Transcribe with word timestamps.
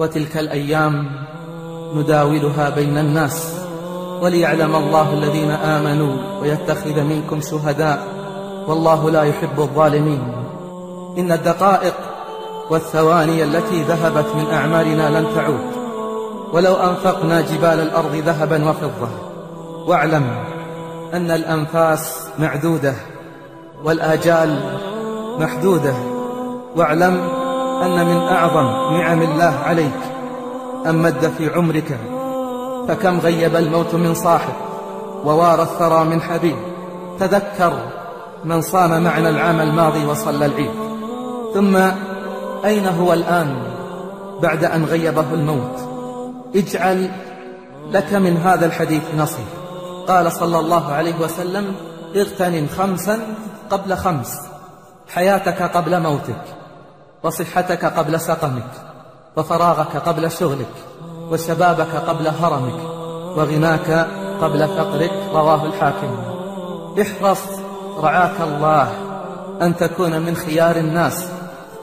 وتلك 0.00 0.36
الأيام 0.36 1.10
نداولها 1.94 2.70
بين 2.70 2.98
الناس 2.98 3.54
وليعلم 4.22 4.76
الله 4.76 5.12
الذين 5.12 5.50
آمنوا 5.50 6.40
ويتخذ 6.42 7.00
منكم 7.00 7.40
شهداء 7.40 8.06
والله 8.66 9.10
لا 9.10 9.22
يحب 9.22 9.60
الظالمين. 9.60 10.32
إن 11.18 11.32
الدقائق 11.32 11.94
والثواني 12.70 13.44
التي 13.44 13.82
ذهبت 13.82 14.26
من 14.34 14.46
أعمارنا 14.52 15.20
لن 15.20 15.26
تعود. 15.34 15.64
ولو 16.52 16.74
أنفقنا 16.74 17.40
جبال 17.40 17.80
الأرض 17.80 18.14
ذهبا 18.14 18.70
وفضة. 18.70 19.08
واعلم 19.86 20.24
أن 21.14 21.30
الأنفاس 21.30 22.28
معدودة 22.38 22.94
والآجال 23.84 24.78
محدودة. 25.38 25.94
واعلم 26.76 27.39
أن 27.82 28.06
من 28.06 28.16
أعظم 28.16 28.96
نعم 28.96 29.22
الله 29.22 29.58
عليك 29.66 30.00
أن 30.86 30.94
مد 30.94 31.32
في 31.38 31.54
عمرك 31.54 31.98
فكم 32.88 33.18
غيب 33.18 33.56
الموت 33.56 33.94
من 33.94 34.14
صاحب 34.14 34.52
ووارى 35.24 35.62
الثرى 35.62 36.04
من 36.04 36.20
حبيب. 36.20 36.56
تذكر 37.18 37.72
من 38.44 38.62
صام 38.62 39.02
معنا 39.02 39.28
العام 39.28 39.60
الماضي 39.60 40.06
وصلى 40.06 40.46
العيد. 40.46 40.70
ثم 41.54 41.76
أين 42.64 42.86
هو 42.86 43.12
الآن 43.12 43.62
بعد 44.42 44.64
أن 44.64 44.84
غيبه 44.84 45.34
الموت؟ 45.34 45.80
اجعل 46.56 47.10
لك 47.90 48.12
من 48.12 48.36
هذا 48.36 48.66
الحديث 48.66 49.02
نصيب. 49.18 49.46
قال 50.08 50.32
صلى 50.32 50.58
الله 50.58 50.92
عليه 50.92 51.20
وسلم 51.20 51.74
اغتنم 52.16 52.66
خمسا 52.78 53.18
قبل 53.70 53.96
خمس 53.96 54.40
حياتك 55.14 55.62
قبل 55.62 56.00
موتك. 56.00 56.59
وصحتك 57.22 57.84
قبل 57.84 58.20
سقمك 58.20 58.70
وفراغك 59.36 59.96
قبل 59.96 60.30
شغلك 60.30 60.74
وشبابك 61.30 61.94
قبل 62.08 62.28
هرمك 62.28 62.80
وغناك 63.36 64.08
قبل 64.42 64.68
فقرك 64.68 65.12
رواه 65.34 65.64
الحاكم. 65.66 66.16
احرص 67.02 67.42
رعاك 67.98 68.40
الله 68.40 68.92
أن 69.62 69.76
تكون 69.76 70.22
من 70.22 70.36
خيار 70.36 70.76
الناس 70.76 71.28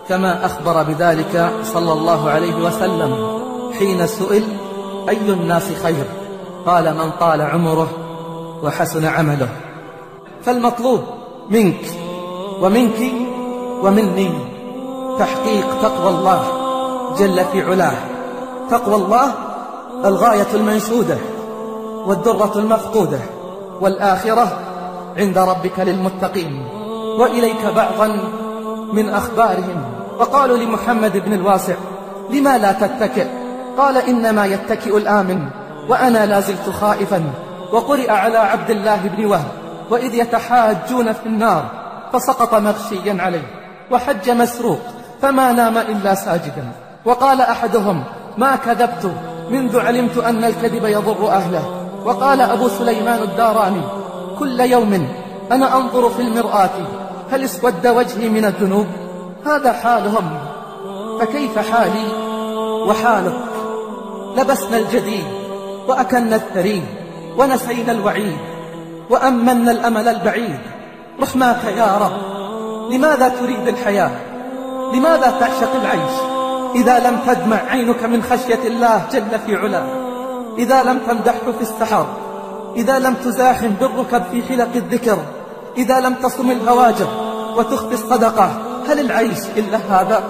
كما 0.09 0.45
أخبر 0.45 0.83
بذلك 0.83 1.52
صلى 1.63 1.93
الله 1.93 2.30
عليه 2.30 2.55
وسلم 2.55 3.39
حين 3.80 4.08
سئل 4.08 4.43
أي 5.09 5.30
الناس 5.30 5.71
خير؟ 5.83 6.05
قال 6.65 6.97
من 6.97 7.11
طال 7.19 7.41
عمره 7.41 7.88
وحسن 8.63 9.05
عمله. 9.05 9.49
فالمطلوب 10.43 11.03
منك 11.49 11.85
ومنك 12.61 13.11
ومني. 13.83 14.56
تحقيق 15.19 15.81
تقوى 15.81 16.09
الله 16.09 16.43
جل 17.17 17.45
في 17.51 17.61
علاه. 17.61 17.97
تقوى 18.69 18.95
الله 18.95 19.31
الغاية 20.05 20.47
المنشودة 20.53 21.17
والدرة 22.05 22.51
المفقودة 22.55 23.19
والآخرة 23.81 24.59
عند 25.17 25.37
ربك 25.37 25.79
للمتقين. 25.79 26.67
وإليك 27.19 27.65
بعضا 27.75 28.07
من 28.93 29.09
أخبارهم. 29.09 29.83
وقالوا 30.19 30.57
لمحمد 30.57 31.17
بن 31.17 31.33
الواسع 31.33 31.75
لما 32.29 32.57
لا 32.57 32.71
تتكئ؟ 32.71 33.27
قال 33.77 33.97
إنما 33.97 34.45
يتكئ 34.45 34.97
الآمن 34.97 35.49
وأنا 35.89 36.25
لازلت 36.25 36.69
خائفا. 36.81 37.23
وقرئ 37.73 38.11
على 38.11 38.37
عبد 38.37 38.69
الله 38.69 39.07
بن 39.17 39.25
وهب 39.25 39.52
وإذ 39.89 40.15
يتحاجون 40.15 41.13
في 41.13 41.25
النار 41.25 41.65
فسقط 42.13 42.53
مغشيا 42.53 43.17
عليه 43.19 43.43
وحج 43.91 44.29
مسروق 44.29 44.79
فما 45.21 45.51
نام 45.51 45.77
إلا 45.77 46.15
ساجدا. 46.15 46.71
وقال 47.05 47.41
أحدهم 47.41 48.03
ما 48.37 48.55
كذبت 48.55 49.11
منذ 49.49 49.79
علمت 49.79 50.17
أن 50.17 50.43
الكذب 50.43 50.85
يضر 50.85 51.27
أهله. 51.27 51.63
وقال 52.05 52.41
أبو 52.41 52.67
سليمان 52.67 53.21
الداراني 53.21 53.81
كل 54.39 54.59
يوم 54.59 55.07
أنا 55.52 55.77
أنظر 55.77 56.09
في 56.09 56.21
المرآة 56.21 56.69
هل 57.31 57.43
اسود 57.43 57.87
وجهي 57.87 58.30
من 58.30 58.45
الذنوب؟ 58.45 58.87
هذا 59.45 59.73
حالهم 59.73 60.39
فكيف 61.19 61.71
حالي؟ 61.71 62.08
وحالك 62.87 63.37
لبسنا 64.37 64.77
الجديد 64.77 65.25
وأكلنا 65.87 66.36
الثريد 66.36 66.83
ونسينا 67.37 67.92
الوعيد 67.92 68.37
وأمنا 69.09 69.71
الأمل 69.71 70.08
البعيد. 70.08 70.59
رحماك 71.21 71.63
يا 71.77 71.97
رب 71.97 72.17
لماذا 72.92 73.27
تريد 73.27 73.67
الحياة؟ 73.67 74.11
لماذا 74.93 75.37
تعشق 75.39 75.75
العيش؟ 75.81 76.11
إذا 76.75 76.99
لم 76.99 77.20
تدمع 77.27 77.58
عينك 77.58 78.03
من 78.03 78.23
خشية 78.23 78.67
الله 78.67 79.02
جل 79.11 79.39
في 79.45 79.55
علاه. 79.55 79.86
إذا 80.58 80.83
لم 80.83 80.99
تمدحه 81.08 81.52
في 81.58 81.61
السحر 81.61 82.08
إذا 82.75 82.99
لم 82.99 83.14
تزاحم 83.14 83.70
بالركب 83.70 84.23
في 84.31 84.43
حلق 84.43 84.70
الذكر. 84.75 85.17
إذا 85.77 85.99
لم 85.99 86.14
تصم 86.14 86.52
الهواجر 86.52 87.08
وتخفي 87.58 87.93
الصدقة. 87.93 88.52
هل 88.89 88.99
العيش 88.99 89.39
إلا 89.58 89.77
هذا؟ 89.77 90.23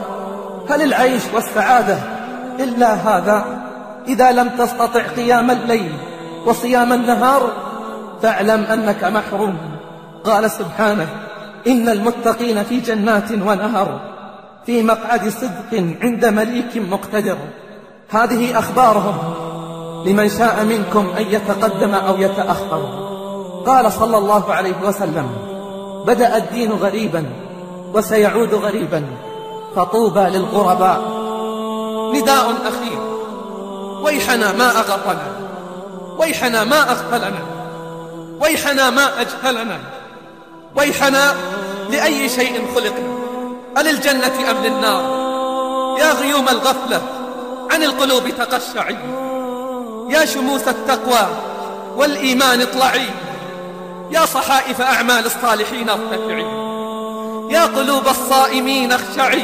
هل 0.69 0.81
العيش 0.81 1.21
والسعادة 1.33 1.97
إلا 2.59 2.93
هذا؟ 2.93 3.45
إذا 4.07 4.31
لم 4.31 4.49
تستطع 4.49 5.01
قيام 5.01 5.51
الليل 5.51 5.91
وصيام 6.45 6.93
النهار 6.93 7.51
فاعلم 8.21 8.63
أنك 8.63 9.03
محروم. 9.03 9.57
قال 10.23 10.51
سبحانه 10.51 11.07
إن 11.67 11.89
المتقين 11.89 12.63
في 12.63 12.79
جنات 12.79 13.31
ونهر. 13.31 14.16
في 14.67 14.83
مقعد 14.83 15.29
صدق 15.29 15.95
عند 16.01 16.25
مليك 16.25 16.77
مقتدر. 16.77 17.37
هذه 18.09 18.59
أخبارهم. 18.59 19.17
لمن 20.05 20.29
شاء 20.29 20.63
منكم 20.63 21.09
أن 21.17 21.25
يتقدم 21.29 21.95
أو 21.95 22.17
يتأخر. 22.17 23.07
قال 23.65 23.91
صلى 23.91 24.17
الله 24.17 24.53
عليه 24.53 24.75
وسلم 24.83 25.29
بدأ 26.07 26.37
الدين 26.37 26.71
غريبا 26.71 27.25
وسيعود 27.93 28.53
غريبا 28.53 29.03
فطوبى 29.75 30.19
للغرباء. 30.19 31.01
نداء 32.13 32.51
أخير. 32.51 32.99
ويحنا 34.03 34.51
ما 34.51 34.69
أغفلنا. 34.69 35.31
ويحنا 36.17 36.63
ما 36.63 36.91
أغفلنا. 36.91 37.39
ويحنا 38.41 38.89
ما 38.89 39.21
أجهلنا. 39.21 39.79
ويحنا 40.75 41.33
لأي 41.89 42.29
شيء 42.29 42.67
خلقنا. 42.75 43.16
أللجنة 43.77 44.51
أم 44.51 44.63
للنار؟ 44.63 45.27
يا 45.99 46.13
غيوم 46.13 46.49
الغفلة 46.49 47.01
عن 47.71 47.83
القلوب 47.83 48.29
تقشعي. 48.29 48.97
يا 50.09 50.25
شموس 50.25 50.67
التقوى 50.67 51.27
والإيمان 51.95 52.61
اطلعي. 52.61 53.09
يا 54.11 54.25
صحائف 54.25 54.81
أعمال 54.81 55.25
الصالحين 55.25 55.89
ارتفعي. 55.89 56.45
يا 57.49 57.65
قلوب 57.65 58.07
الصائمين 58.07 58.91
اخشعي. 58.91 59.43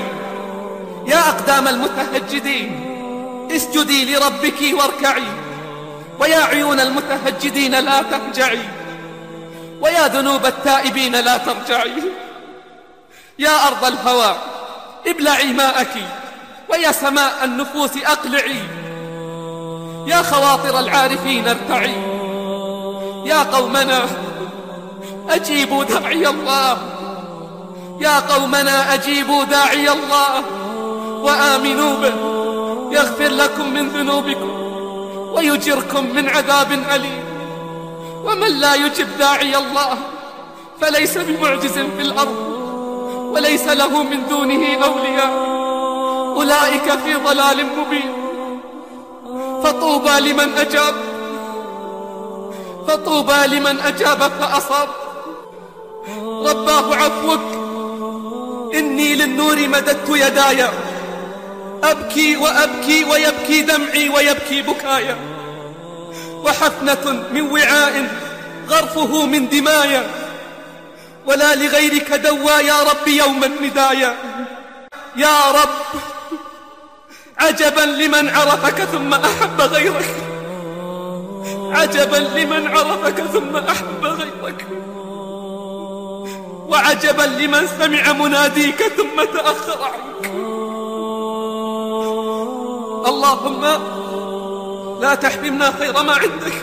يا 1.08 1.30
أقدام 1.30 1.68
المتهجدين 1.68 2.80
اسجدي 3.52 4.16
لربك 4.16 4.60
واركعي. 4.74 5.24
ويا 6.20 6.38
عيون 6.38 6.80
المتهجدين 6.80 7.80
لا 7.80 8.02
تهجعي 8.02 8.60
ويا 9.82 10.08
ذنوب 10.08 10.46
التائبين 10.46 11.16
لا 11.16 11.38
ترجعي. 11.38 11.94
يا 13.40 13.68
أرض 13.68 13.86
الهوى 13.86 14.36
ابلعي 15.08 15.54
ماءك 15.54 15.94
ويا 16.70 16.92
سماء 16.92 17.44
النفوس 17.44 17.92
أقلعي. 18.06 18.62
يا 20.08 20.22
خواطر 20.22 20.80
العارفين 20.80 21.48
ارتعي. 21.48 21.96
يا 23.26 23.44
قومنا 23.44 24.06
أجيبوا 25.30 25.84
داعي 25.84 26.28
الله. 26.28 26.78
يا 28.00 28.20
قومنا 28.20 28.94
أجيبوا 28.94 29.44
داعي 29.44 29.92
الله. 29.92 30.44
وآمنوا 31.24 31.96
به 31.96 32.14
يغفر 32.96 33.28
لكم 33.28 33.74
من 33.74 33.90
ذنوبكم 33.90 34.50
ويجركم 35.34 36.16
من 36.16 36.30
عذاب 36.30 36.72
أليم. 36.72 37.24
ومن 38.26 38.60
لا 38.60 38.76
يجب 38.76 39.18
داعي 39.18 39.58
الله 39.58 39.98
فليس 40.82 41.18
بمعجز 41.18 41.74
في 41.74 42.02
الأرض. 42.02 42.63
وليس 43.34 43.68
له 43.68 44.04
من 44.04 44.28
دونه 44.30 44.84
أولياء. 44.84 45.34
أولئك 46.36 46.92
في 47.04 47.14
ضلال 47.14 47.66
مبين. 47.78 48.14
فطوبى 49.64 50.20
لمن 50.20 50.58
أجاب. 50.58 50.96
فطوبى 52.88 53.48
لمن 53.48 53.80
أجاب 53.80 54.32
فأصاب. 54.40 54.90
رباه 56.46 56.96
عفوك. 56.96 57.42
إني 58.76 59.16
للنور 59.16 59.68
مددت 59.68 60.10
يداي. 60.10 60.68
أبكي 61.84 62.38
وأبكي 62.38 63.04
ويبكي 63.04 63.62
دمعي 63.62 64.10
ويبكي 64.10 64.62
بكايا 64.62 65.18
وحفنة 66.44 67.24
من 67.34 67.52
وعاء 67.52 68.08
غرفه 68.70 69.26
من 69.26 69.50
دمايا 69.50 70.04
ولا 71.26 71.56
لغيرك 71.56 72.12
دوى 72.12 72.52
يا 72.52 72.84
رب 72.84 73.08
يوم 73.08 73.44
الندايا 73.44 74.16
يا 75.16 75.52
رب 75.52 76.02
عجبا 77.38 77.82
لمن 77.82 78.30
عرفك 78.30 78.84
ثم 78.84 79.14
أحب 79.14 79.62
غيرك. 79.62 80.16
عجبا 81.72 82.18
لمن 82.18 82.68
عرفك 82.68 83.22
ثم 83.34 83.58
أحب 83.58 84.06
غيرك. 84.06 84.68
وعجبا 86.70 87.24
لمن 87.24 87.68
سمع 87.80 88.14
مناديك 88.14 88.84
ثم 88.84 89.24
تأخر 89.24 89.84
عنك. 89.84 90.26
اللهم 93.08 93.62
لا 95.02 95.16
تحرمنا 95.16 95.74
خير 95.80 96.04
ما 96.04 96.14
عندك 96.14 96.58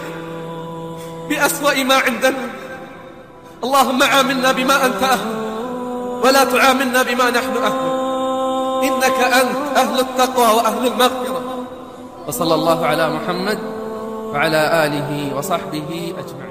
بأسوأ 1.29 1.83
ما 1.83 1.95
عندنا. 1.95 2.60
اللهم 3.65 4.03
عاملنا 4.03 4.53
بما 4.53 4.87
أنت 4.87 5.03
أهل 5.03 5.29
ولا 6.25 6.45
تعاملنا 6.45 7.03
بما 7.03 7.31
نحن 7.31 7.57
أهل. 7.57 7.81
إنك 8.85 9.19
أنت 9.21 9.77
أهل 9.77 10.01
التقوى 10.01 10.47
وأهل 10.57 10.87
المغفرة. 10.87 11.43
وصلى 12.29 12.55
الله 12.55 12.87
على 12.87 13.11
محمد 13.11 13.59
وعلى 14.33 14.87
آله 14.87 15.37
وصحبه 15.37 16.15
أجمعين. 16.19 16.50